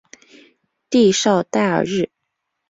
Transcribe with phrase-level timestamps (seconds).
[0.89, 2.09] 蒂绍代尔日。